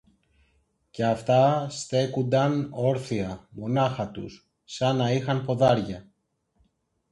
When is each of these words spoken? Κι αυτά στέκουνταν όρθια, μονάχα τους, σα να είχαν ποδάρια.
Κι 0.89 1.03
αυτά 1.03 1.69
στέκουνταν 1.69 2.67
όρθια, 2.71 3.47
μονάχα 3.49 4.09
τους, 4.11 4.49
σα 4.63 4.93
να 4.93 5.11
είχαν 5.11 5.45
ποδάρια. 5.45 6.09